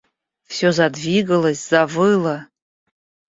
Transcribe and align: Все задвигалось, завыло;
Все 0.51 0.71
задвигалось, 0.77 1.61
завыло; 1.69 2.35